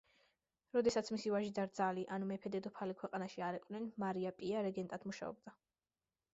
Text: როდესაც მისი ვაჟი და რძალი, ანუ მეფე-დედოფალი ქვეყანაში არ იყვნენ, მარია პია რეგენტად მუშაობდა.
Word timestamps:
როდესაც 0.77 1.11
მისი 1.15 1.33
ვაჟი 1.33 1.51
და 1.59 1.65
რძალი, 1.67 2.07
ანუ 2.17 2.31
მეფე-დედოფალი 2.31 2.97
ქვეყანაში 3.03 3.47
არ 3.51 3.61
იყვნენ, 3.61 3.87
მარია 4.05 4.35
პია 4.41 4.67
რეგენტად 4.71 5.09
მუშაობდა. 5.13 5.59